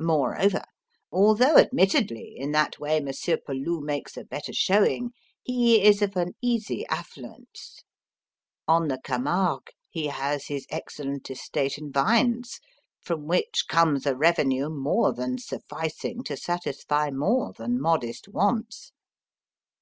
[0.00, 0.62] Moreover
[1.12, 5.10] although, admittedly, in that way Monsieur Peloux makes a better showing
[5.42, 7.84] he is of an easy affluence.
[8.66, 12.58] On the Camargue he has his excellent estate in vines,
[13.02, 18.92] from which comes a revenue more than sufficing to satisfy more than modest wants.